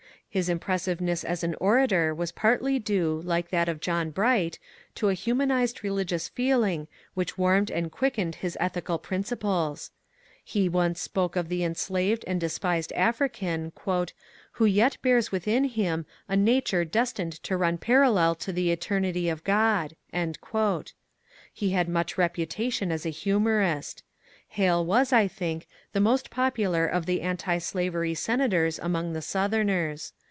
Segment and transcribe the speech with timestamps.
[0.33, 4.59] His impressiveness as an orator was partly due, like that of John Bright,
[4.95, 9.91] to a hu manized religious feeling which warmed and quickened his ethical principles.
[10.41, 14.11] He once spoke of the enslaved and despised African ^^
[14.53, 19.43] who yet bears within him a nature destined to run parallel to the eternity of
[19.43, 19.97] God."
[21.53, 24.01] He had much reputation as a humourist.
[24.47, 30.13] Hale was, I think, the most popular of the anti slavery senators among the Southerners.